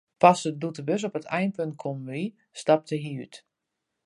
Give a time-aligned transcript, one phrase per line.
[0.23, 3.35] Pas doe't de bus op it einpunt kommen wie, stapte hja út.